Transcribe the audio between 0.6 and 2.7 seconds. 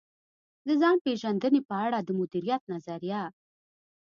د ځان پېژندنې په اړه د مديريت